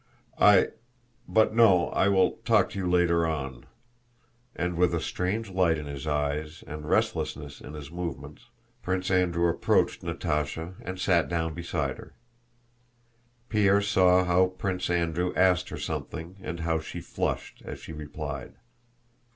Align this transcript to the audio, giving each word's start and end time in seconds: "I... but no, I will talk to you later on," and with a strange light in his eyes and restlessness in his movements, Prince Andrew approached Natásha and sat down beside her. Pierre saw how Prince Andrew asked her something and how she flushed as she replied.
"I... 0.39 0.69
but 1.27 1.53
no, 1.53 1.89
I 1.89 2.07
will 2.07 2.37
talk 2.43 2.71
to 2.71 2.79
you 2.79 2.89
later 2.89 3.27
on," 3.27 3.67
and 4.55 4.75
with 4.75 4.95
a 4.95 4.99
strange 4.99 5.51
light 5.51 5.77
in 5.77 5.85
his 5.85 6.07
eyes 6.07 6.63
and 6.65 6.89
restlessness 6.89 7.61
in 7.61 7.73
his 7.75 7.91
movements, 7.91 8.49
Prince 8.81 9.11
Andrew 9.11 9.47
approached 9.47 10.01
Natásha 10.01 10.73
and 10.81 10.99
sat 10.99 11.29
down 11.29 11.53
beside 11.53 11.99
her. 11.99 12.15
Pierre 13.47 13.79
saw 13.83 14.23
how 14.23 14.47
Prince 14.47 14.89
Andrew 14.89 15.33
asked 15.35 15.69
her 15.69 15.77
something 15.77 16.37
and 16.41 16.61
how 16.61 16.79
she 16.79 16.99
flushed 16.99 17.61
as 17.63 17.77
she 17.77 17.93
replied. 17.93 18.55